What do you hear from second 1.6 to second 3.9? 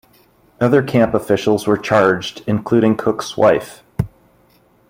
were charged, including Koch's wife.